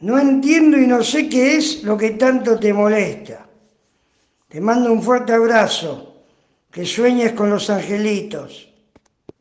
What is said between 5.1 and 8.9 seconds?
abrazo, que sueñes con los angelitos.